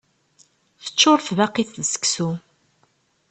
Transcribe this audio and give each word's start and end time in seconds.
Teččuṛ 0.83 1.19
tbaqit 1.27 1.69
d 1.83 1.85
seksu. 1.91 2.29